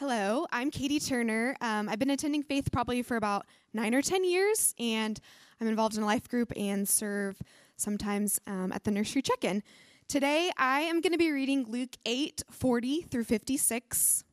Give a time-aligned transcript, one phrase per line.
[0.00, 1.54] Hello, I'm Katie Turner.
[1.60, 5.20] Um, I've been attending Faith probably for about nine or 10 years, and
[5.60, 7.36] I'm involved in a life group and serve
[7.76, 9.62] sometimes um, at the nursery check in.
[10.08, 14.24] Today, I am going to be reading Luke 8 40 through 56.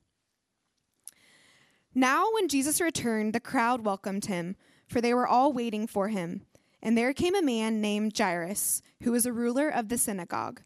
[1.93, 4.55] Now, when Jesus returned, the crowd welcomed him,
[4.87, 6.43] for they were all waiting for him.
[6.81, 10.61] And there came a man named Jairus, who was a ruler of the synagogue.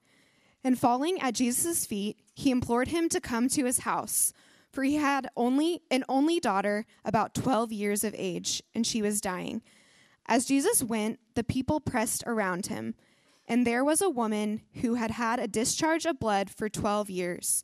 [0.63, 4.31] And falling at Jesus' feet, he implored him to come to his house
[4.71, 9.21] for he had only an only daughter about 12 years of age and she was
[9.21, 9.61] dying.
[10.25, 12.95] As jesus went the people pressed around him
[13.47, 17.63] and there was a woman who had had a discharge of blood for 12 years.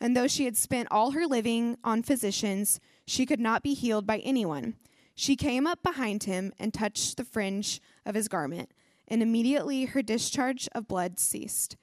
[0.00, 4.06] And though she had spent all her living on physicians she could not be healed
[4.06, 4.74] by anyone.
[5.14, 8.70] She came up behind him and touched the fringe of his garment
[9.08, 11.76] and immediately her discharge of blood ceased.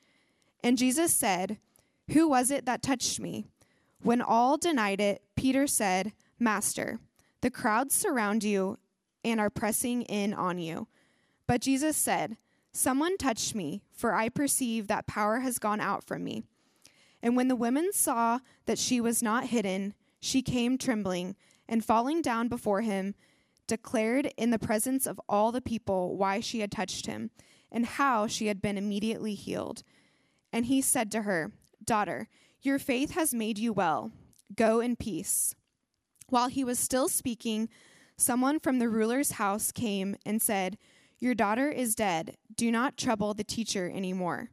[0.63, 1.57] And jesus said
[2.11, 3.45] who was it that touched me
[4.03, 6.99] when all denied it, Peter said, Master,
[7.41, 8.77] the crowds surround you
[9.23, 10.87] and are pressing in on you.
[11.47, 12.37] But Jesus said,
[12.71, 16.43] Someone touched me, for I perceive that power has gone out from me.
[17.21, 21.35] And when the women saw that she was not hidden, she came trembling,
[21.69, 23.15] and falling down before him,
[23.67, 27.29] declared in the presence of all the people why she had touched him,
[27.71, 29.83] and how she had been immediately healed.
[30.51, 31.51] And he said to her,
[31.83, 32.27] Daughter,
[32.63, 34.11] your faith has made you well.
[34.55, 35.53] Go in peace.
[36.29, 37.67] While he was still speaking,
[38.15, 40.77] someone from the ruler's house came and said,
[41.19, 42.37] Your daughter is dead.
[42.55, 44.49] Do not trouble the teacher anymore.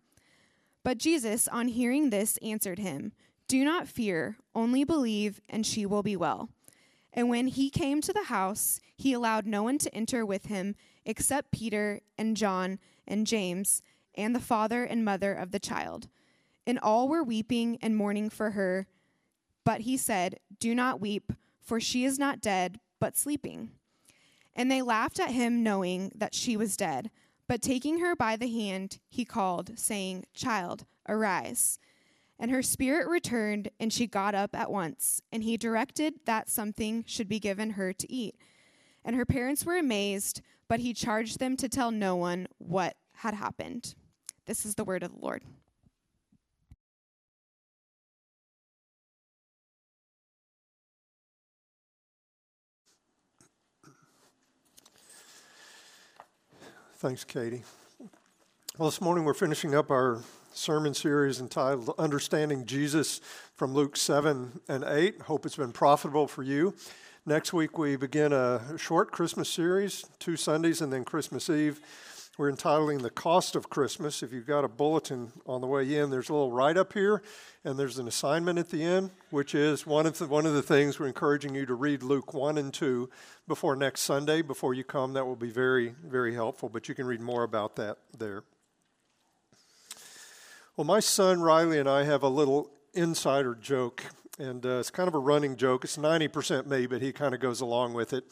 [0.82, 3.12] But Jesus, on hearing this, answered him,
[3.46, 6.48] Do not fear, only believe, and she will be well.
[7.12, 10.74] And when he came to the house, he allowed no one to enter with him
[11.04, 13.82] except Peter and John and James
[14.16, 16.08] and the father and mother of the child
[16.66, 18.86] and all were weeping and mourning for her.
[19.64, 23.70] But he said, Do not weep, for she is not dead, but sleeping.
[24.54, 27.10] And they laughed at him, knowing that she was dead.
[27.46, 31.78] But taking her by the hand, he called, saying, Child, arise.
[32.38, 35.20] And her spirit returned, and she got up at once.
[35.30, 38.36] And he directed that something should be given her to eat.
[39.04, 43.34] And her parents were amazed, but he charged them to tell no one what had
[43.34, 43.94] happened.
[44.46, 45.42] This is the word of the Lord.
[57.00, 57.62] Thanks, Katie.
[58.76, 60.20] Well, this morning we're finishing up our
[60.52, 63.22] sermon series entitled Understanding Jesus
[63.54, 65.22] from Luke 7 and 8.
[65.22, 66.74] Hope it's been profitable for you.
[67.24, 71.80] Next week we begin a short Christmas series, two Sundays and then Christmas Eve.
[72.38, 74.22] We're entitling The Cost of Christmas.
[74.22, 77.22] If you've got a bulletin on the way in, there's a little write up here,
[77.64, 80.62] and there's an assignment at the end, which is one of the, one of the
[80.62, 83.10] things we're encouraging you to read Luke 1 and 2
[83.48, 85.12] before next Sunday, before you come.
[85.12, 88.44] That will be very, very helpful, but you can read more about that there.
[90.76, 94.04] Well, my son Riley and I have a little insider joke,
[94.38, 95.82] and uh, it's kind of a running joke.
[95.84, 98.24] It's 90% me, but he kind of goes along with it.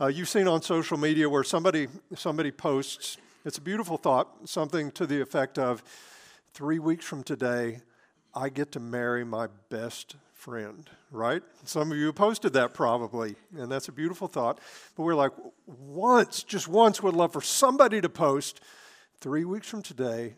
[0.00, 4.90] Uh, you've seen on social media where somebody somebody posts it's a beautiful thought, something
[4.92, 5.82] to the effect of
[6.54, 7.80] three weeks from today,
[8.34, 11.42] I get to marry my best friend, right?
[11.64, 14.60] Some of you posted that probably, and that's a beautiful thought.
[14.96, 15.32] But we're like,
[15.66, 18.60] once, just once, would love for somebody to post,
[19.20, 20.36] three weeks from today,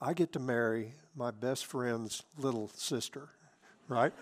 [0.00, 3.28] I get to marry my best friend's little sister,
[3.88, 4.12] right?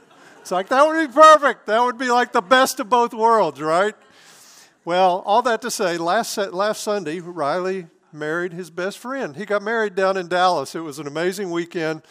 [0.41, 1.67] It's like, that would be perfect.
[1.67, 3.95] That would be like the best of both worlds, right?
[4.85, 9.37] Well, all that to say, last, last Sunday, Riley married his best friend.
[9.37, 10.75] He got married down in Dallas.
[10.75, 12.03] It was an amazing weekend.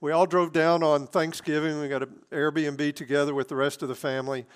[0.00, 1.80] We all drove down on Thanksgiving.
[1.80, 4.46] We got an Airbnb together with the rest of the family.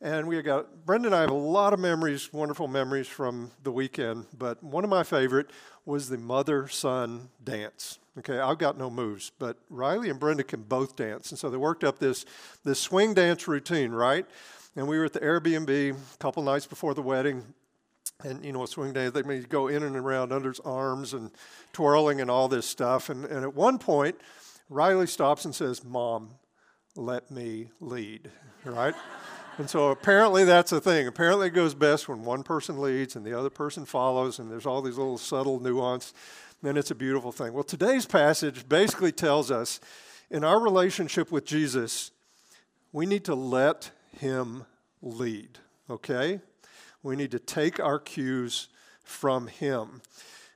[0.00, 3.70] And we got, Brenda and I have a lot of memories, wonderful memories from the
[3.70, 4.26] weekend.
[4.36, 5.50] But one of my favorite
[5.84, 7.98] was the mother son dance.
[8.18, 11.30] Okay, I've got no moves, but Riley and Brenda can both dance.
[11.30, 12.24] And so they worked up this,
[12.62, 14.26] this swing dance routine, right?
[14.76, 17.54] And we were at the Airbnb a couple nights before the wedding
[18.24, 21.30] and you know, swing dance, they may go in and around under his arms and
[21.72, 23.08] twirling and all this stuff.
[23.08, 24.16] And, and at one point,
[24.68, 26.30] Riley stops and says, Mom,
[26.94, 28.30] let me lead,
[28.64, 28.94] right?
[29.58, 31.06] and so apparently that's a thing.
[31.06, 34.66] Apparently it goes best when one person leads and the other person follows, and there's
[34.66, 36.14] all these little subtle nuance.
[36.62, 37.52] Then it's a beautiful thing.
[37.52, 39.80] Well, today's passage basically tells us
[40.30, 42.12] in our relationship with Jesus,
[42.92, 44.64] we need to let him
[45.02, 45.58] lead,
[45.90, 46.40] okay?
[47.02, 48.68] We need to take our cues
[49.02, 50.02] from Him.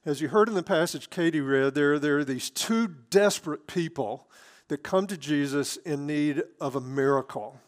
[0.04, 4.28] As you heard in the passage Katie read, there, there are these two desperate people
[4.68, 7.60] that come to Jesus in need of a miracle.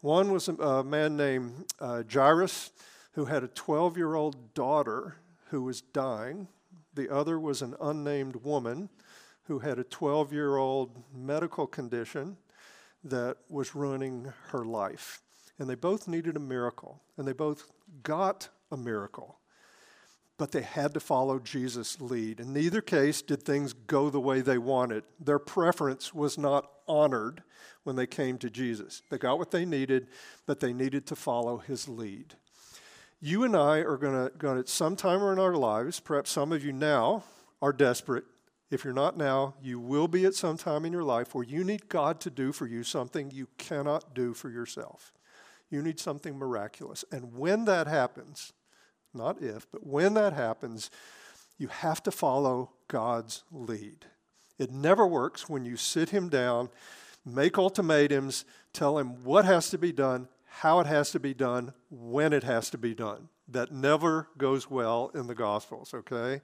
[0.00, 2.70] One was a, man named uh, Jairus
[3.12, 5.16] who had a 12 year old daughter
[5.48, 6.46] who was dying.
[6.94, 8.88] The other was an unnamed woman
[9.44, 12.36] who had a 12 year old medical condition
[13.02, 15.20] that was ruining her life.
[15.58, 17.70] And they both needed a miracle, and they both
[18.02, 19.38] got a miracle.
[20.36, 22.40] But they had to follow Jesus' lead.
[22.40, 25.04] In neither case did things go the way they wanted.
[25.20, 27.42] Their preference was not honored
[27.84, 29.02] when they came to Jesus.
[29.10, 30.08] They got what they needed,
[30.44, 32.34] but they needed to follow his lead.
[33.20, 36.52] You and I are going to, at some time or in our lives, perhaps some
[36.52, 37.22] of you now
[37.62, 38.24] are desperate
[38.74, 41.62] if you're not now, you will be at some time in your life where you
[41.64, 45.12] need God to do for you something you cannot do for yourself.
[45.74, 47.04] You need something miraculous.
[47.10, 48.52] And when that happens,
[49.12, 50.88] not if, but when that happens,
[51.58, 54.06] you have to follow God's lead.
[54.56, 56.70] It never works when you sit him down,
[57.26, 61.72] make ultimatums, tell him what has to be done, how it has to be done,
[61.90, 63.28] when it has to be done.
[63.48, 66.40] That never goes well in the Gospels, okay?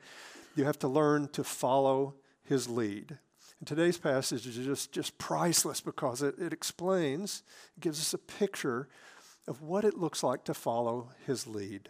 [0.56, 3.16] You have to learn to follow his lead.
[3.60, 7.44] And today's passage is just, just priceless because it, it explains,
[7.76, 8.88] it gives us a picture
[9.50, 11.88] of what it looks like to follow his lead.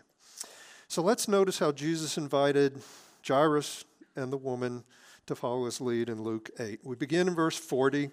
[0.89, 2.81] So let's notice how Jesus invited
[3.25, 3.85] Jairus
[4.17, 4.83] and the woman
[5.27, 6.81] to follow his lead in Luke 8.
[6.83, 8.11] We begin in verse 40.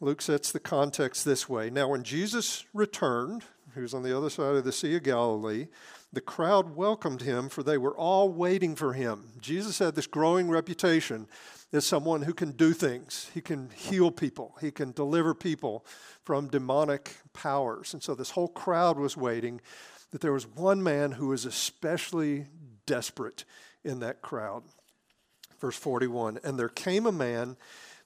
[0.00, 4.30] Luke sets the context this way Now, when Jesus returned, he was on the other
[4.30, 5.68] side of the Sea of Galilee,
[6.12, 9.32] the crowd welcomed him, for they were all waiting for him.
[9.40, 11.26] Jesus had this growing reputation
[11.72, 13.30] as someone who can do things.
[13.32, 15.84] He can heal people, he can deliver people
[16.24, 17.94] from demonic powers.
[17.94, 19.60] And so this whole crowd was waiting.
[20.10, 22.46] That there was one man who was especially
[22.84, 23.46] desperate
[23.82, 24.62] in that crowd.
[25.58, 27.56] Verse 41 And there came a man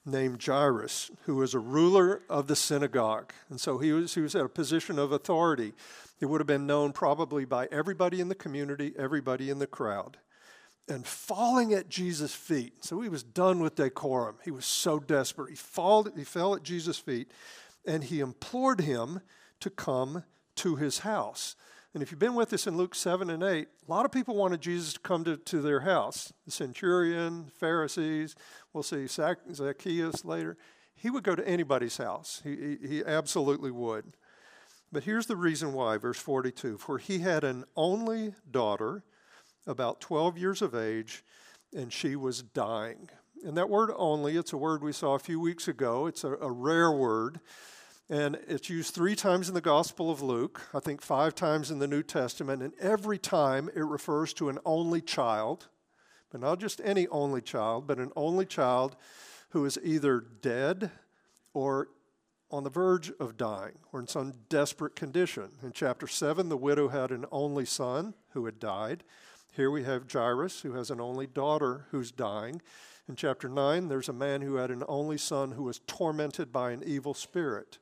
[0.05, 3.33] named Jairus, who was a ruler of the synagogue.
[3.49, 5.73] And so he was, he was at a position of authority.
[6.19, 10.17] It would have been known probably by everybody in the community, everybody in the crowd.
[10.89, 12.83] And falling at Jesus' feet.
[12.83, 14.37] So he was done with decorum.
[14.43, 15.49] He was so desperate.
[15.49, 17.29] He, fall, he fell at Jesus' feet
[17.85, 19.21] and he implored him
[19.59, 20.23] to come
[20.55, 21.55] to his house.
[21.93, 24.35] And if you've been with us in Luke 7 and 8, a lot of people
[24.35, 26.31] wanted Jesus to come to, to their house.
[26.45, 28.35] The centurion, Pharisees,
[28.71, 30.57] we'll see Zacchaeus later.
[30.93, 34.15] He would go to anybody's house, he, he, he absolutely would.
[34.91, 39.03] But here's the reason why, verse 42 For he had an only daughter,
[39.65, 41.23] about 12 years of age,
[41.75, 43.09] and she was dying.
[43.43, 46.07] And that word only, it's a word we saw a few weeks ago.
[46.07, 47.39] It's a, a rare word.
[48.09, 51.79] And it's used three times in the Gospel of Luke, I think five times in
[51.79, 55.67] the New Testament, and every time it refers to an only child,
[56.31, 58.95] but not just any only child, but an only child
[59.49, 60.91] who is either dead
[61.53, 61.89] or
[62.49, 65.49] on the verge of dying or in some desperate condition.
[65.61, 69.03] In chapter 7, the widow had an only son who had died.
[69.51, 72.61] Here we have Jairus, who has an only daughter who's dying.
[73.09, 76.71] In chapter 9, there's a man who had an only son who was tormented by
[76.71, 77.79] an evil spirit.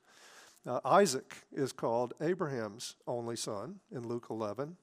[0.67, 4.77] Uh, Isaac is called Abraham's only son in Luke 11.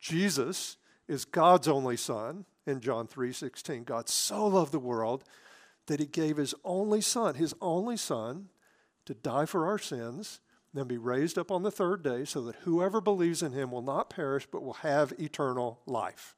[0.00, 3.84] Jesus is God's only son in John 3:16.
[3.84, 5.24] God so loved the world
[5.86, 8.48] that he gave his only son, his only son,
[9.06, 10.40] to die for our sins,
[10.72, 13.82] then be raised up on the third day so that whoever believes in him will
[13.82, 16.36] not perish but will have eternal life.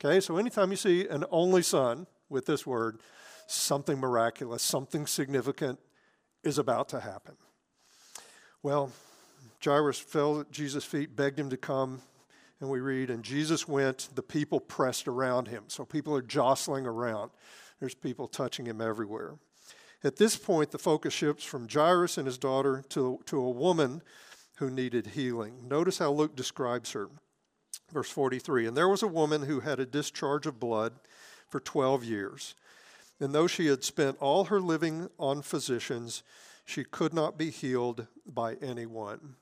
[0.00, 3.00] Okay, so anytime you see an only son with this word,
[3.46, 5.78] something miraculous, something significant
[6.44, 7.36] is about to happen.
[8.62, 8.92] Well,
[9.64, 12.02] Jairus fell at Jesus' feet, begged him to come,
[12.60, 15.64] and we read, and Jesus went, the people pressed around him.
[15.68, 17.30] So people are jostling around.
[17.80, 19.34] There's people touching him everywhere.
[20.04, 24.02] At this point, the focus shifts from Jairus and his daughter to, to a woman
[24.58, 25.68] who needed healing.
[25.68, 27.08] Notice how Luke describes her.
[27.92, 30.94] Verse 43 And there was a woman who had a discharge of blood
[31.48, 32.54] for 12 years.
[33.20, 36.22] And though she had spent all her living on physicians,
[36.64, 39.34] she could not be healed by anyone.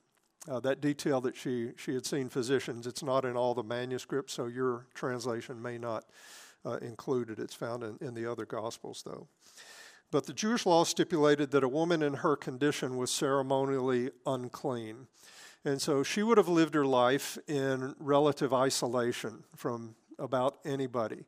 [0.49, 4.33] Uh, that detail that she, she had seen physicians, it's not in all the manuscripts,
[4.33, 6.05] so your translation may not
[6.65, 7.39] uh, include it.
[7.39, 9.27] It's found in, in the other Gospels, though.
[10.11, 15.09] But the Jewish law stipulated that a woman in her condition was ceremonially unclean.
[15.65, 21.25] And so she would have lived her life in relative isolation from about anybody.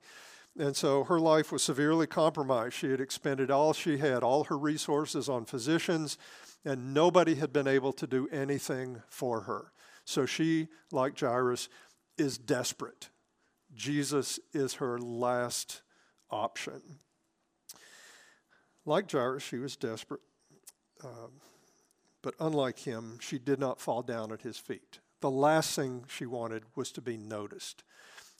[0.58, 2.74] And so her life was severely compromised.
[2.74, 6.18] She had expended all she had, all her resources on physicians,
[6.64, 9.72] and nobody had been able to do anything for her.
[10.04, 11.68] So she, like Jairus,
[12.16, 13.10] is desperate.
[13.74, 15.82] Jesus is her last
[16.30, 16.80] option.
[18.88, 20.22] Like Jairus, she was desperate.
[21.04, 21.32] Um,
[22.22, 24.98] But unlike him, she did not fall down at his feet.
[25.20, 27.84] The last thing she wanted was to be noticed.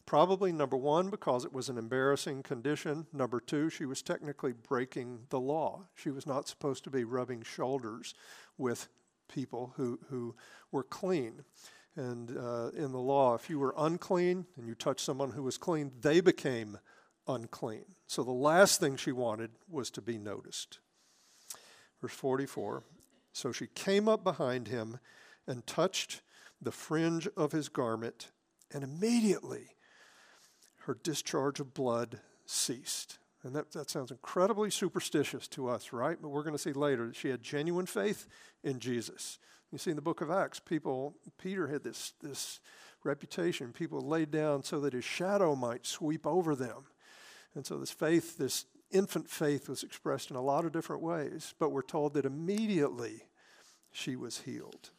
[0.07, 3.07] Probably number one, because it was an embarrassing condition.
[3.13, 5.85] Number two, she was technically breaking the law.
[5.95, 8.15] She was not supposed to be rubbing shoulders
[8.57, 8.89] with
[9.29, 10.35] people who, who
[10.73, 11.45] were clean.
[11.95, 15.59] And uh, in the law, if you were unclean and you touched someone who was
[15.59, 16.79] clean, they became
[17.29, 17.85] unclean.
[18.07, 20.79] So the last thing she wanted was to be noticed.
[22.01, 22.83] Verse 44
[23.33, 24.99] So she came up behind him
[25.47, 26.23] and touched
[26.61, 28.31] the fringe of his garment,
[28.73, 29.77] and immediately
[30.87, 33.19] her discharge of blood ceased.
[33.45, 36.19] And that, that sounds incredibly superstitious to us, right?
[36.21, 38.27] But we're going to see later that she had genuine faith
[38.65, 39.39] in Jesus.
[39.71, 42.59] You see in the book of Acts, people, Peter had this, this
[43.05, 43.73] reputation.
[43.73, 46.85] People laid down so that his shadow might sweep over them.
[47.59, 51.55] And so this faith, this infant faith, was expressed in a lot of different ways.
[51.59, 53.23] But we're told that immediately
[53.91, 54.91] she was healed.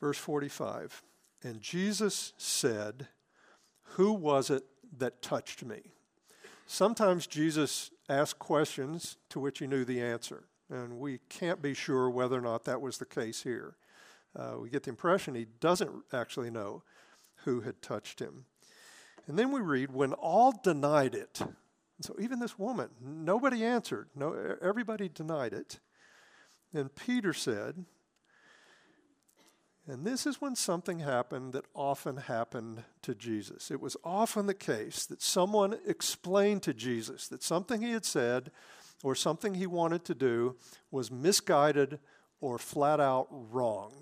[0.00, 1.02] Verse 45
[1.42, 3.08] And Jesus said,
[3.94, 4.62] who was it
[4.96, 5.80] that touched me?
[6.64, 12.08] Sometimes Jesus asked questions to which he knew the answer, and we can't be sure
[12.08, 13.74] whether or not that was the case here.
[14.38, 16.84] Uh, we get the impression he doesn't actually know
[17.44, 18.44] who had touched him.
[19.26, 21.40] And then we read, when all denied it,
[22.00, 25.80] so even this woman, nobody answered, no, everybody denied it.
[26.72, 27.84] And Peter said,
[29.88, 33.70] and this is when something happened that often happened to Jesus.
[33.70, 38.50] It was often the case that someone explained to Jesus that something he had said
[39.04, 40.56] or something he wanted to do
[40.90, 42.00] was misguided
[42.40, 43.92] or flat out wrong.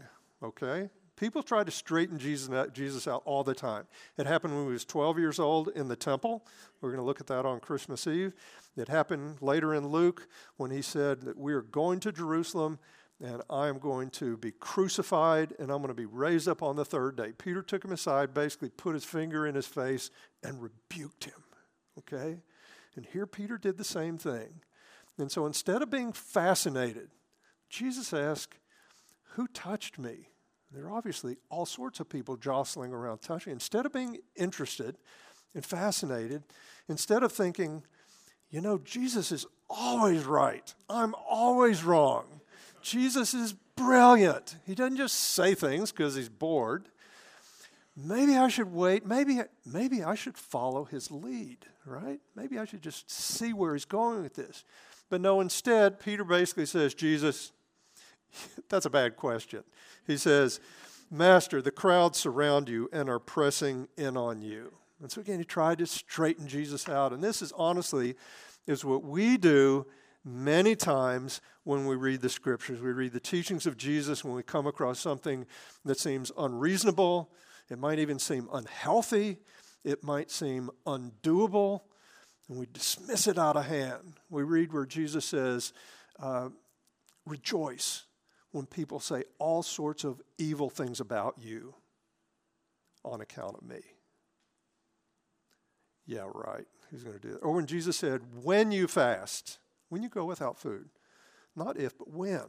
[0.42, 0.88] Okay?
[1.16, 3.86] People try to straighten Jesus out, Jesus out all the time.
[4.18, 6.44] It happened when he was 12 years old in the temple.
[6.80, 8.32] We're going to look at that on Christmas Eve.
[8.76, 12.78] It happened later in Luke when he said that we are going to Jerusalem
[13.22, 16.74] and I am going to be crucified and I'm going to be raised up on
[16.74, 17.32] the third day.
[17.38, 20.10] Peter took him aside, basically put his finger in his face
[20.42, 21.44] and rebuked him.
[21.98, 22.40] Okay?
[22.96, 24.62] And here Peter did the same thing.
[25.16, 27.10] And so instead of being fascinated,
[27.68, 28.58] Jesus asked,
[29.34, 30.28] Who touched me?
[30.74, 33.52] There are obviously all sorts of people jostling around touching.
[33.52, 34.96] Instead of being interested
[35.54, 36.42] and fascinated,
[36.88, 37.84] instead of thinking,
[38.50, 42.40] you know, Jesus is always right, I'm always wrong.
[42.82, 44.56] Jesus is brilliant.
[44.66, 46.88] He doesn't just say things because he's bored.
[47.96, 49.06] Maybe I should wait.
[49.06, 52.20] Maybe, maybe I should follow his lead, right?
[52.34, 54.64] Maybe I should just see where he's going with this.
[55.08, 57.52] But no, instead, Peter basically says, Jesus,
[58.68, 59.62] that's a bad question.
[60.06, 60.60] He says,
[61.10, 64.72] Master, the crowds surround you and are pressing in on you.
[65.00, 67.12] And so again, he tried to straighten Jesus out.
[67.12, 68.16] And this is honestly
[68.66, 69.86] is what we do
[70.24, 72.80] many times when we read the scriptures.
[72.80, 75.46] We read the teachings of Jesus when we come across something
[75.84, 77.30] that seems unreasonable,
[77.70, 79.38] it might even seem unhealthy,
[79.84, 81.82] it might seem undoable,
[82.48, 84.14] and we dismiss it out of hand.
[84.30, 85.72] We read where Jesus says,
[86.18, 86.48] uh,
[87.26, 88.04] Rejoice
[88.54, 91.74] when people say all sorts of evil things about you
[93.04, 93.80] on account of me.
[96.06, 96.66] Yeah, right.
[96.90, 97.38] Who's going to do that?
[97.38, 99.58] Or when Jesus said, When you fast,
[99.88, 100.88] when you go without food.
[101.56, 102.44] Not if, but when.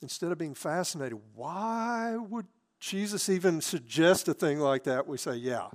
[0.00, 2.46] Instead of being fascinated, why would
[2.80, 5.06] Jesus even suggest a thing like that?
[5.06, 5.68] We say, yeah,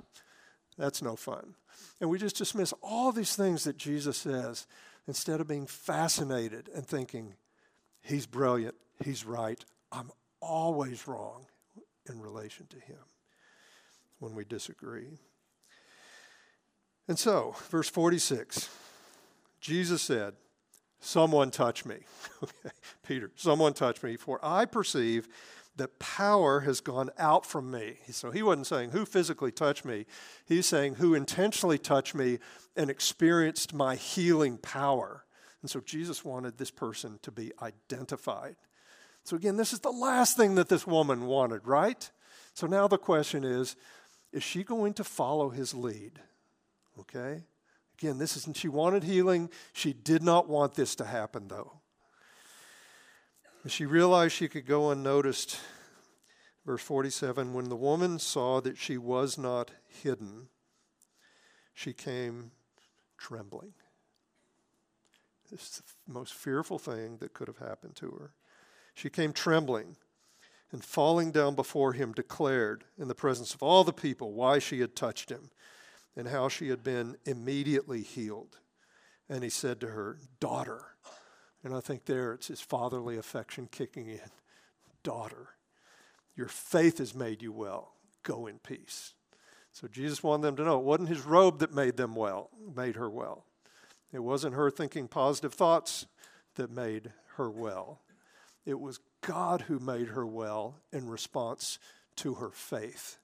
[0.78, 1.54] that's no fun.
[2.00, 4.66] And we just dismiss all these things that Jesus says
[5.06, 7.34] instead of being fascinated and thinking,
[8.04, 11.46] he's brilliant, he's right, I'm always wrong
[12.08, 12.98] in relation to him
[14.18, 15.18] when we disagree.
[17.08, 18.68] And so, verse 46
[19.60, 20.34] Jesus said,
[21.00, 21.96] Someone touch me.
[22.42, 22.74] okay.
[23.06, 25.28] Peter, someone touch me, for I perceive
[25.76, 27.96] that power has gone out from me.
[28.10, 30.06] So he wasn't saying who physically touched me,
[30.46, 32.38] he's saying who intentionally touched me
[32.76, 35.24] and experienced my healing power.
[35.64, 38.56] And so Jesus wanted this person to be identified.
[39.24, 42.10] So again, this is the last thing that this woman wanted, right?
[42.52, 43.74] So now the question is
[44.30, 46.20] is she going to follow his lead?
[47.00, 47.44] Okay?
[47.98, 49.48] Again, this isn't, she wanted healing.
[49.72, 51.72] She did not want this to happen, though.
[53.66, 55.58] She realized she could go unnoticed.
[56.66, 59.70] Verse 47 When the woman saw that she was not
[60.02, 60.48] hidden,
[61.72, 62.50] she came
[63.16, 63.72] trembling.
[65.54, 68.32] This is the most fearful thing that could have happened to her.
[68.92, 69.94] She came trembling
[70.72, 74.80] and falling down before him declared in the presence of all the people why she
[74.80, 75.50] had touched him
[76.16, 78.58] and how she had been immediately healed.
[79.28, 80.86] And he said to her, Daughter,
[81.62, 84.18] And I think there it's his fatherly affection kicking in.
[85.04, 85.50] Daughter,
[86.34, 87.92] your faith has made you well.
[88.24, 89.14] Go in peace.
[89.70, 92.96] So Jesus wanted them to know it wasn't his robe that made them well, made
[92.96, 93.44] her well.
[94.14, 96.06] It wasn't her thinking positive thoughts
[96.54, 98.00] that made her well.
[98.64, 101.80] It was God who made her well in response
[102.16, 103.18] to her faith.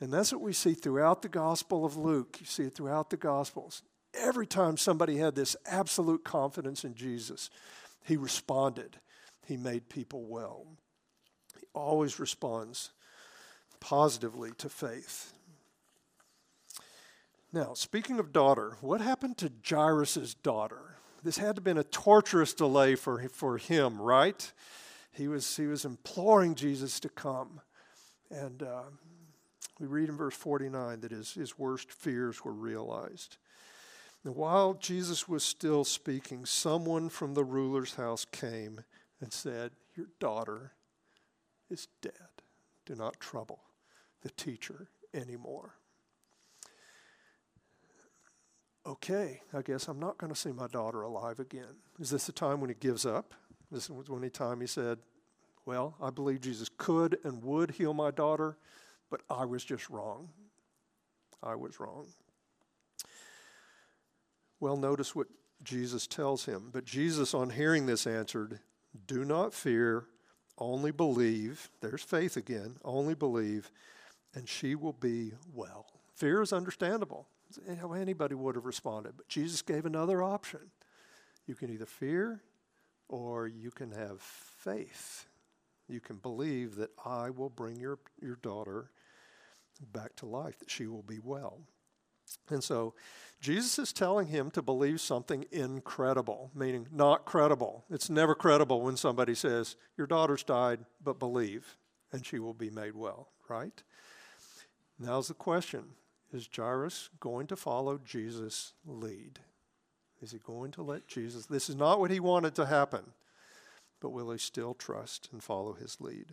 [0.00, 2.38] And that's what we see throughout the Gospel of Luke.
[2.40, 3.82] You see it throughout the Gospels.
[4.14, 7.50] Every time somebody had this absolute confidence in Jesus,
[8.02, 8.98] he responded.
[9.46, 10.66] He made people well.
[11.60, 12.90] He always responds
[13.80, 15.34] positively to faith.
[17.52, 20.96] Now, speaking of daughter, what happened to Jairus' daughter?
[21.22, 24.50] This had to have been a torturous delay for, for him, right?
[25.12, 27.60] He was, he was imploring Jesus to come.
[28.30, 28.84] And uh,
[29.78, 33.36] we read in verse 49 that his, his worst fears were realized.
[34.24, 38.80] And while Jesus was still speaking, someone from the ruler's house came
[39.20, 40.72] and said, Your daughter
[41.68, 42.12] is dead.
[42.86, 43.60] Do not trouble
[44.22, 45.74] the teacher anymore.
[48.84, 51.76] Okay, I guess I'm not going to see my daughter alive again.
[52.00, 53.32] Is this the time when he gives up?
[53.70, 54.98] This was the time he said,
[55.64, 58.56] Well, I believe Jesus could and would heal my daughter,
[59.08, 60.30] but I was just wrong.
[61.42, 62.06] I was wrong.
[64.58, 65.28] Well, notice what
[65.62, 66.70] Jesus tells him.
[66.72, 68.60] But Jesus, on hearing this, answered,
[69.06, 70.06] Do not fear,
[70.58, 71.70] only believe.
[71.80, 72.76] There's faith again.
[72.84, 73.70] Only believe,
[74.34, 75.86] and she will be well.
[76.14, 77.28] Fear is understandable.
[77.80, 79.14] How anybody would have responded.
[79.16, 80.60] But Jesus gave another option.
[81.46, 82.42] You can either fear
[83.08, 85.26] or you can have faith.
[85.88, 88.90] You can believe that I will bring your, your daughter
[89.92, 91.60] back to life, that she will be well.
[92.48, 92.94] And so
[93.40, 97.84] Jesus is telling him to believe something incredible, meaning not credible.
[97.90, 101.76] It's never credible when somebody says, Your daughter's died, but believe,
[102.12, 103.82] and she will be made well, right?
[104.98, 105.84] Now's the question
[106.32, 109.40] Is Jairus going to follow Jesus' lead?
[110.22, 111.46] Is he going to let Jesus?
[111.46, 113.12] This is not what he wanted to happen,
[114.00, 116.26] but will he still trust and follow his lead?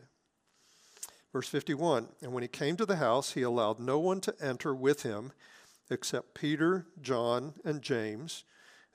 [1.33, 4.73] Verse 51 And when he came to the house, he allowed no one to enter
[4.73, 5.31] with him
[5.89, 8.43] except Peter, John, and James,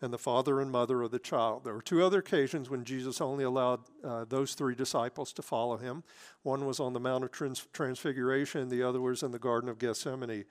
[0.01, 1.64] and the father and mother of the child.
[1.64, 5.77] There were two other occasions when Jesus only allowed uh, those three disciples to follow
[5.77, 6.05] him.
[6.43, 7.33] One was on the Mount of
[7.73, 10.45] Transfiguration, the other was in the Garden of Gethsemane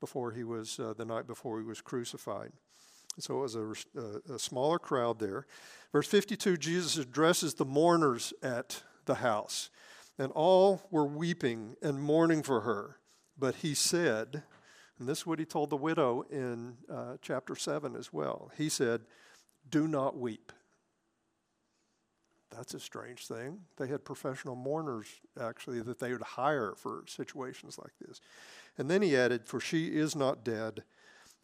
[0.00, 2.52] before he was, uh, the night before he was crucified.
[3.18, 5.46] So it was a, a, smaller crowd there.
[5.92, 9.70] Verse 52 Jesus addresses the mourners at the house,
[10.18, 12.96] and all were weeping and mourning for her.
[13.38, 14.42] But he said,
[14.98, 18.52] and this is what he told the widow in uh, chapter 7 as well.
[18.56, 19.00] He said,
[19.68, 20.52] Do not weep.
[22.60, 23.60] That's a strange thing.
[23.78, 25.06] They had professional mourners,
[25.40, 28.20] actually, that they would hire for situations like this.
[28.76, 30.82] And then he added, For she is not dead,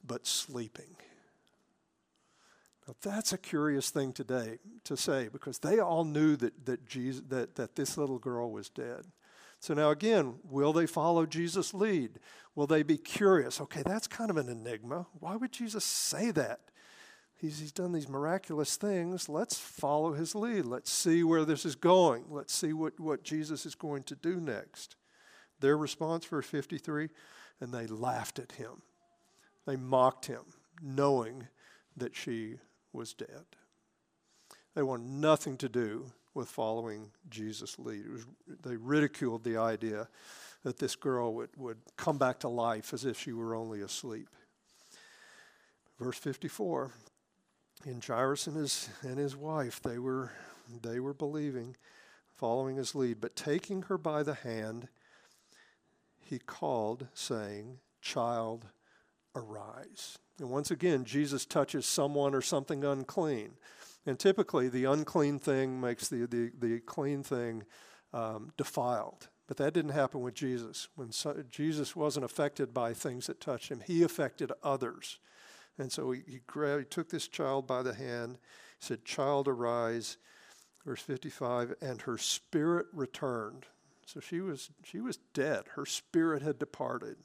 [0.07, 0.95] but sleeping.
[2.87, 7.23] Now that's a curious thing today to say because they all knew that, that, Jesus,
[7.31, 9.07] that, that this little girl was dead.
[9.59, 12.21] So now again, will they follow Jesus' lead?
[12.55, 13.59] Will they be curious?
[13.59, 15.07] Okay, that's kind of an enigma.
[15.19, 16.61] Why would Jesus say that?
[17.39, 19.29] He's, he's done these miraculous things.
[19.29, 20.65] Let's follow his lead.
[20.65, 22.25] Let's see where this is going.
[22.31, 24.97] Let's see what, what Jesus is going to do next.
[25.61, 27.09] Their response, verse 53
[27.61, 28.83] and they laughed at him.
[29.67, 30.43] They mocked him,
[30.83, 31.49] knowing
[31.97, 32.59] that she
[32.93, 33.45] was dead.
[34.75, 38.11] They want nothing to do with following Jesus' lead.
[38.11, 38.27] Was,
[38.63, 40.09] they ridiculed the idea
[40.63, 44.29] that this girl would, would come back to life as if she were only asleep.
[45.99, 46.91] Verse 54
[47.85, 50.33] in Jairus and his, and his wife, they were,
[50.83, 51.77] they were believing,
[52.35, 54.89] following his lead, but taking her by the hand,
[56.21, 58.67] he called, saying, Child,
[59.35, 60.19] arise.
[60.39, 63.53] And once again, Jesus touches someone or something unclean.
[64.05, 67.65] And typically, the unclean thing makes the, the, the clean thing
[68.13, 69.29] um, defiled.
[69.47, 70.89] But that didn't happen with Jesus.
[70.95, 75.19] When so, Jesus wasn't affected by things that touched him, he affected others.
[75.79, 78.39] And so he, he, grabbed, he took this child by the hand,
[78.79, 80.17] he said, Child, arise.
[80.85, 83.67] Verse 55, and her spirit returned.
[84.07, 85.65] So she was, she was dead.
[85.75, 87.17] Her spirit had departed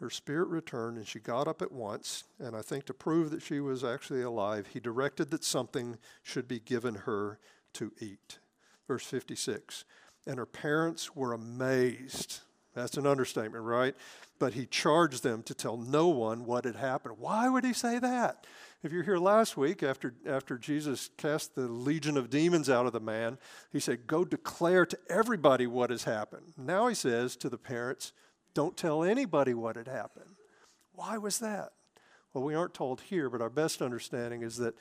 [0.00, 2.24] her spirit returned and she got up at once.
[2.38, 6.48] And I think to prove that she was actually alive, he directed that something should
[6.48, 7.38] be given her
[7.74, 8.38] to eat.
[8.88, 9.84] Verse 56
[10.26, 12.40] And her parents were amazed.
[12.74, 13.94] That's an understatement, right?
[14.38, 17.16] But he charged them to tell no one what had happened.
[17.18, 18.46] Why would he say that?
[18.82, 22.92] If you're here last week, after, after Jesus cast the legion of demons out of
[22.92, 23.38] the man,
[23.70, 26.54] he said, Go declare to everybody what has happened.
[26.56, 28.12] Now he says to the parents,
[28.54, 30.36] Don't tell anybody what had happened.
[30.94, 31.72] Why was that?
[32.32, 34.74] Well, we aren't told here, but our best understanding is that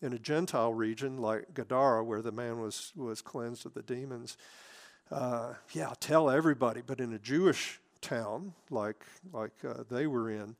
[0.00, 4.36] in a Gentile region like Gadara, where the man was, was cleansed of the demons,
[5.14, 6.82] uh, yeah, tell everybody.
[6.84, 10.56] But in a Jewish town like, like uh, they were in,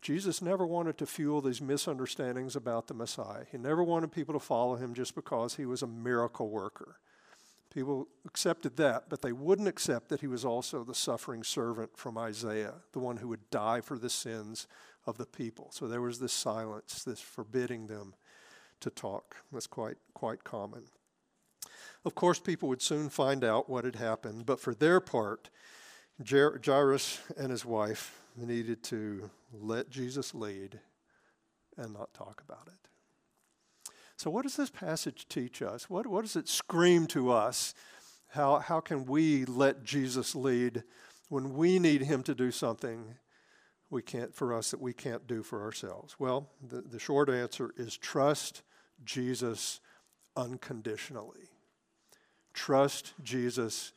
[0.00, 3.44] Jesus never wanted to fuel these misunderstandings about the Messiah.
[3.50, 6.98] He never wanted people to follow him just because he was a miracle worker.
[7.74, 12.16] People accepted that, but they wouldn't accept that he was also the suffering servant from
[12.16, 14.66] Isaiah, the one who would die for the sins
[15.06, 15.68] of the people.
[15.72, 18.14] So there was this silence, this forbidding them
[18.80, 19.36] to talk.
[19.52, 20.84] That's quite, quite common.
[22.06, 25.50] Of course, people would soon find out what had happened, but for their part,
[26.24, 30.78] Jairus and his wife needed to let Jesus lead
[31.76, 33.90] and not talk about it.
[34.16, 35.90] So, what does this passage teach us?
[35.90, 37.74] What, what does it scream to us?
[38.28, 40.84] How, how can we let Jesus lead
[41.28, 43.16] when we need him to do something
[43.90, 46.14] we can't for us that we can't do for ourselves?
[46.20, 48.62] Well, the, the short answer is trust
[49.04, 49.80] Jesus
[50.36, 51.50] unconditionally.
[52.56, 53.92] Trust Jesus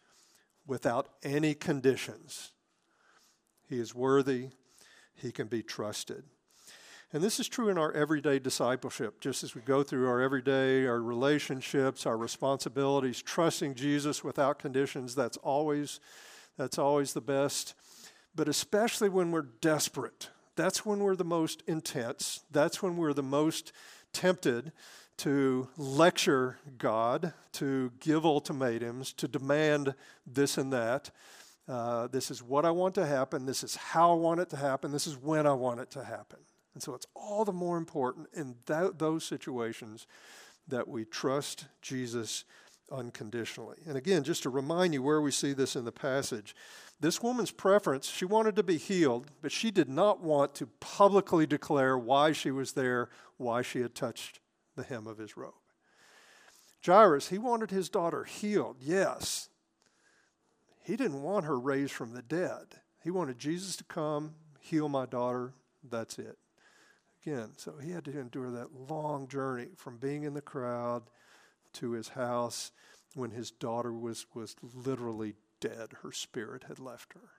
[0.68, 2.52] without any conditions.
[3.68, 4.50] He is worthy,
[5.16, 6.24] he can be trusted.
[7.14, 10.86] And this is true in our everyday discipleship, just as we go through our everyday,
[10.86, 16.02] our relationships, our responsibilities, trusting Jesus without conditions, that's always,
[16.58, 17.74] that's always the best.
[18.36, 22.42] But especially when we're desperate, that's when we're the most intense.
[22.52, 23.72] That's when we're the most
[24.12, 24.74] tempted
[25.20, 29.94] to lecture God, to give ultimatums, to demand
[30.26, 31.12] this and that.
[31.68, 33.46] Uh, this is what I want to happen.
[33.46, 34.92] This is how I want it to happen.
[34.92, 36.40] This is when I want it to happen.
[36.74, 40.08] And so it's all the more important in those situations
[40.70, 42.46] that we trust Jesus
[42.90, 43.78] unconditionally.
[43.86, 46.56] And again, just to remind you where we see this in the passage,
[47.00, 51.46] this woman's preference, she wanted to be healed, but she did not want to publicly
[51.46, 54.40] declare why she was there, why she had touched
[54.80, 55.54] the hem of his robe.
[56.86, 59.50] Jairus, he wanted his daughter healed, yes.
[60.82, 62.68] He didn't want her raised from the dead.
[63.04, 65.54] He wanted Jesus to come, heal my daughter,
[65.90, 66.38] that's it.
[67.26, 71.04] Again, so he had to endure that long journey from being in the crowd
[71.74, 72.72] to his house
[73.14, 75.90] when his daughter was, was literally dead.
[76.02, 77.30] Her spirit had left her.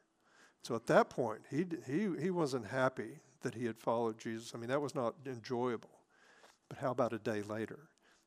[0.63, 4.53] So at that point, he, he, he wasn't happy that he had followed Jesus.
[4.55, 6.00] I mean, that was not enjoyable.
[6.71, 7.81] But how about a day later?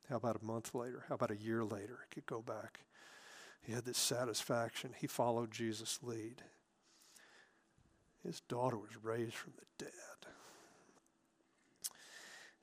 [0.08, 1.04] How about a month later?
[1.08, 1.98] How about a year later?
[2.04, 2.80] He could go back.
[3.62, 4.90] He had this satisfaction.
[4.96, 6.42] He followed Jesus' lead.
[8.22, 9.90] His daughter was raised from the dead.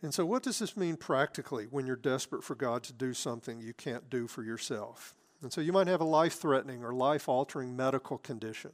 [0.04, 3.60] And so, what does this mean practically when you're desperate for God to do something
[3.60, 5.14] you can't do for yourself?
[5.42, 8.72] And so, you might have a life threatening or life altering medical condition.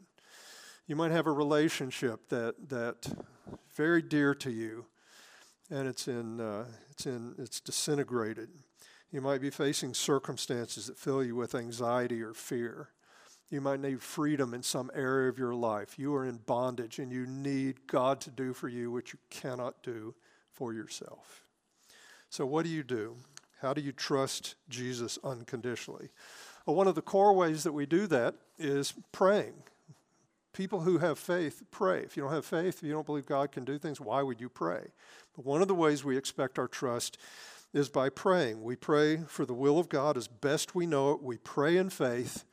[0.88, 3.14] You might have a relationship that, that
[3.76, 4.86] very dear to you
[5.70, 8.50] and it's in uh, it's in it's disintegrated.
[9.12, 12.90] You might be facing circumstances that fill you with anxiety or fear.
[13.50, 15.98] You might need freedom in some area of your life.
[15.98, 19.82] You are in bondage and you need God to do for you what you cannot
[19.84, 20.14] do
[20.52, 21.46] for yourself.
[22.30, 23.16] So, what do you do?
[23.62, 26.10] How do you trust Jesus unconditionally?
[26.66, 29.54] Well, one of the core ways that we do that is praying.
[30.58, 32.00] People who have faith pray.
[32.00, 34.42] If you don't have faith, if you don't believe God can do things, why would
[34.42, 34.88] you pray?
[35.36, 37.20] But one of the ways we expect our trust
[37.76, 38.64] is by praying.
[38.64, 41.22] We pray for the will of God as best we know it.
[41.22, 42.44] We pray in faith,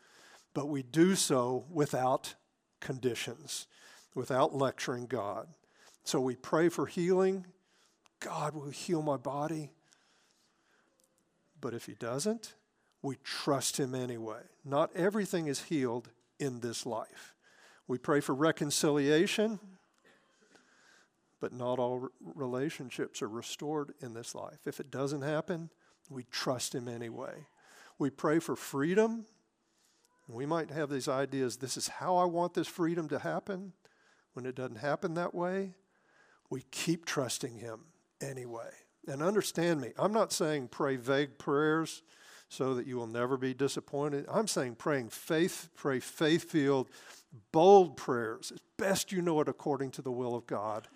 [0.52, 2.34] but we do so without
[2.78, 3.66] conditions,
[4.14, 5.48] without lecturing God.
[6.04, 7.46] So we pray for healing.
[8.20, 9.70] God will heal my body.
[11.58, 12.52] But if He doesn't,
[13.00, 14.42] we trust Him anyway.
[14.62, 17.33] Not everything is healed in this life.
[17.86, 19.58] We pray for reconciliation,
[21.40, 24.66] but not all relationships are restored in this life.
[24.66, 25.70] If it doesn't happen,
[26.08, 27.46] we trust Him anyway.
[27.98, 29.26] We pray for freedom.
[30.28, 33.72] We might have these ideas this is how I want this freedom to happen.
[34.32, 35.74] When it doesn't happen that way,
[36.48, 37.80] we keep trusting Him
[38.22, 38.70] anyway.
[39.06, 42.02] And understand me, I'm not saying pray vague prayers
[42.48, 44.24] so that you will never be disappointed.
[44.30, 46.88] I'm saying praying faith, pray faith filled,
[47.52, 50.88] bold prayers as best you know it according to the will of God.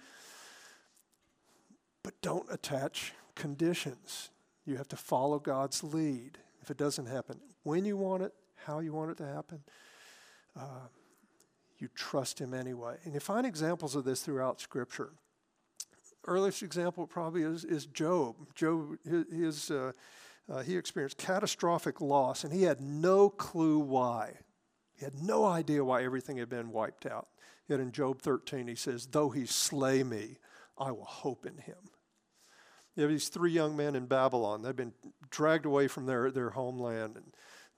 [2.02, 4.30] But don't attach conditions.
[4.64, 6.38] You have to follow God's lead.
[6.62, 8.32] If it doesn't happen when you want it,
[8.64, 9.62] how you want it to happen,
[10.58, 10.88] uh,
[11.78, 12.96] you trust Him anyway.
[13.04, 15.10] And you find examples of this throughout Scripture.
[16.26, 18.36] earliest example probably is, is Job.
[18.54, 19.92] Job, his, uh,
[20.50, 24.34] uh, he experienced catastrophic loss, and he had no clue why.
[24.98, 27.28] He had no idea why everything had been wiped out.
[27.68, 30.38] Yet in Job 13, he says, Though he slay me,
[30.76, 31.76] I will hope in him.
[32.96, 34.62] You have these three young men in Babylon.
[34.62, 34.94] They've been
[35.30, 37.26] dragged away from their, their homeland, and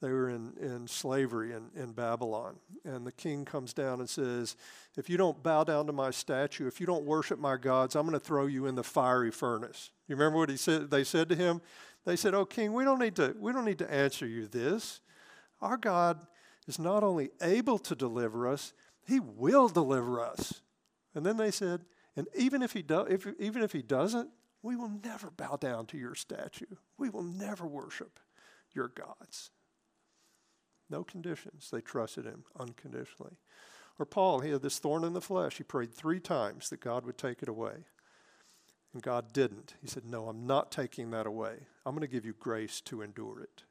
[0.00, 2.56] they were in, in slavery in, in Babylon.
[2.86, 4.56] And the king comes down and says,
[4.96, 8.06] If you don't bow down to my statue, if you don't worship my gods, I'm
[8.06, 9.90] going to throw you in the fiery furnace.
[10.08, 10.90] You remember what he said?
[10.90, 11.60] They said to him,
[12.06, 15.00] They said, Oh, king, we don't need to, we don't need to answer you this.
[15.60, 16.26] Our God
[16.70, 18.72] is not only able to deliver us,
[19.04, 20.62] he will deliver us.
[21.16, 24.30] And then they said, and even if he, do, if, even if he doesn't,
[24.62, 26.76] we will never bow down to your statue.
[26.96, 28.20] We will never worship
[28.72, 29.50] your gods.
[30.88, 31.70] No conditions.
[31.72, 33.36] They trusted him unconditionally.
[33.98, 35.56] Or Paul, he had this thorn in the flesh.
[35.56, 37.84] He prayed three times that God would take it away.
[38.92, 39.74] And God didn't.
[39.80, 41.54] He said, No, I'm not taking that away.
[41.84, 43.64] I'm going to give you grace to endure it.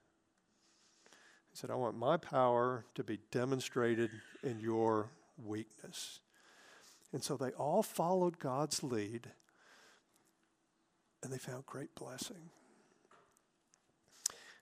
[1.59, 4.11] Said, I want my power to be demonstrated
[4.43, 5.09] in your
[5.45, 6.21] weakness.
[7.11, 9.27] And so they all followed God's lead
[11.21, 12.49] and they found great blessing.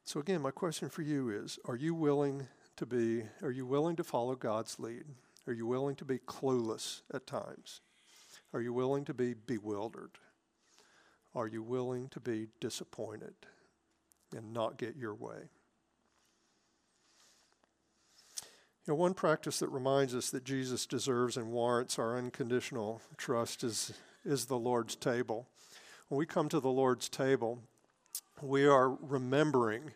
[0.05, 3.95] So again, my question for you is, are you willing to be are you willing
[3.97, 5.03] to follow God's lead?
[5.45, 7.81] Are you willing to be clueless at times?
[8.55, 10.17] Are you willing to be bewildered?
[11.35, 13.35] Are you willing to be disappointed
[14.35, 15.51] and not get your way?
[18.87, 23.65] You know, one practice that reminds us that Jesus deserves and warrants our unconditional trust
[23.65, 23.91] is,
[24.23, 25.45] is the Lord's table.
[26.07, 27.59] When we come to the Lord's table,
[28.41, 29.91] we are remembering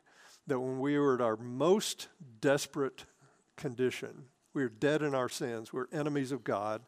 [0.46, 2.10] that when we were at our most
[2.42, 3.06] desperate
[3.56, 6.82] condition, we were dead in our sins, we are enemies of God,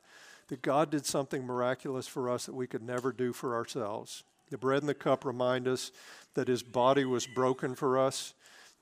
[0.49, 4.25] that God did something miraculous for us that we could never do for ourselves.
[4.49, 5.93] The bread and the cup remind us
[6.33, 8.33] that his body was broken for us,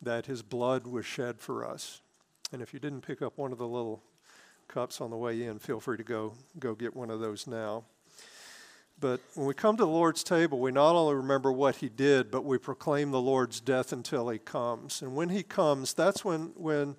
[0.02, 2.02] that his blood was shed for us.
[2.52, 4.04] And if you didn't pick up one of the little
[4.68, 7.84] cups on the way in, feel free to go go get one of those now.
[9.00, 12.30] But when we come to the Lord's table, we not only remember what he did,
[12.30, 15.02] but we proclaim the Lord's death until he comes.
[15.02, 16.96] And when he comes, that's when when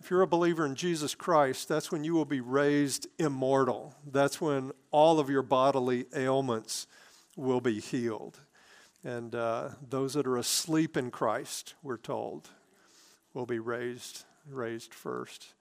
[0.00, 3.94] if you're a believer in Jesus Christ, that's when you will be raised immortal.
[4.10, 6.88] That's when all of your bodily ailments
[7.36, 8.40] will be healed.
[9.04, 12.50] And uh, those that are asleep in Christ, we're told,
[13.32, 15.54] will be raised raised first.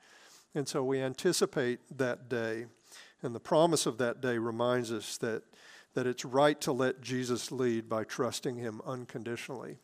[0.53, 2.65] And so we anticipate that day.
[3.21, 5.43] And the promise of that day reminds us that,
[5.93, 9.77] that it's right to let Jesus lead by trusting him unconditionally.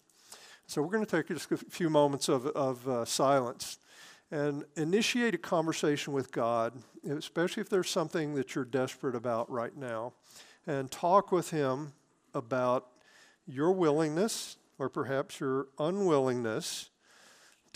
[0.66, 3.80] So we're going to take just a few moments of, of uh, silence
[4.32, 6.74] and initiate a conversation with God,
[7.10, 10.12] especially if there's something that you're desperate about right now,
[10.66, 11.94] and talk with him
[12.34, 12.88] about
[13.48, 16.90] your willingness or perhaps your unwillingness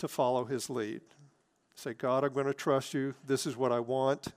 [0.02, 1.00] to follow his lead.
[1.76, 3.14] Say, God, I'm going to trust you.
[3.24, 4.32] This is what I want.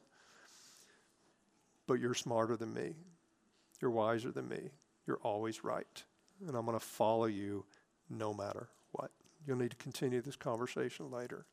[1.87, 2.93] But you're smarter than me.
[3.81, 4.69] You're wiser than me.
[5.07, 6.03] You're always right.
[6.45, 7.65] And I'm going to follow you
[8.11, 9.09] no matter what.
[9.47, 11.47] You'll need to continue this conversation later.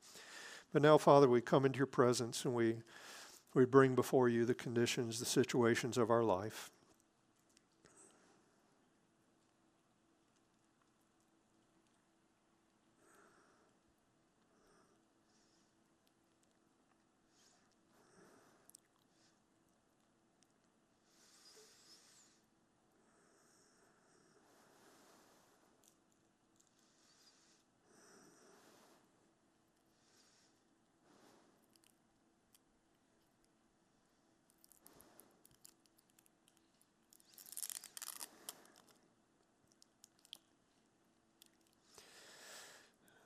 [0.75, 2.83] But now, Father, we come into your presence and we,
[3.55, 6.71] we bring before you the conditions, the situations of our life.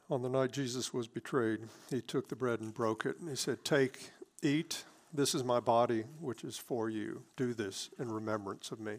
[0.08, 3.34] On the night Jesus was betrayed, he took the bread and broke it, and he
[3.34, 4.84] said, Take, eat.
[5.12, 7.22] This is my body, which is for you.
[7.36, 8.98] Do this in remembrance of me.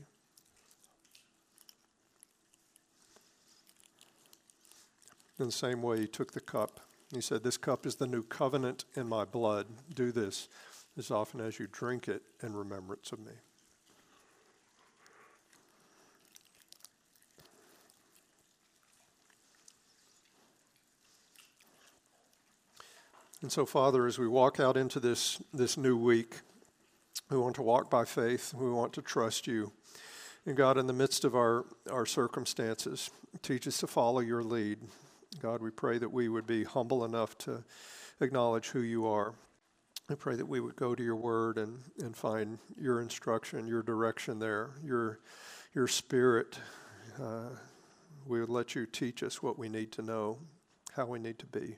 [5.39, 6.81] In the same way, he took the cup.
[7.13, 9.67] He said, This cup is the new covenant in my blood.
[9.93, 10.49] Do this
[10.97, 13.33] as often as you drink it in remembrance of me.
[23.41, 26.37] And so, Father, as we walk out into this, this new week,
[27.29, 28.53] we want to walk by faith.
[28.53, 29.71] We want to trust you.
[30.45, 33.11] And God, in the midst of our, our circumstances,
[33.43, 34.79] teach us to follow your lead.
[35.39, 37.63] God, we pray that we would be humble enough to
[38.21, 39.35] acknowledge who you are.
[40.09, 43.83] I pray that we would go to your word and, and find your instruction, your
[43.83, 45.19] direction there, your,
[45.75, 46.59] your Spirit,
[47.21, 47.49] uh,
[48.25, 50.39] we would let you teach us what we need to know,
[50.95, 51.77] how we need to be.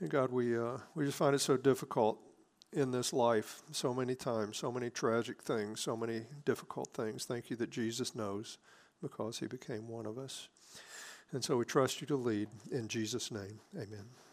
[0.00, 2.18] And God, we, uh, we just find it so difficult
[2.72, 7.24] in this life so many times, so many tragic things, so many difficult things.
[7.24, 8.58] Thank you that Jesus knows
[9.02, 10.48] because he became one of us.
[11.32, 12.48] And so we trust you to lead.
[12.70, 14.27] In Jesus' name, amen.